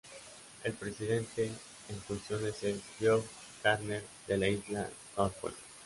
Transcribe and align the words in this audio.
El 0.63 0.73
presidente 0.73 1.51
en 1.89 1.95
funciones 2.07 2.63
es 2.63 2.81
Geoff 2.97 3.23
Gardner 3.63 4.03
de 4.27 4.35
la 4.35 4.47
Isla 4.47 4.89
Norfolk. 5.15 5.53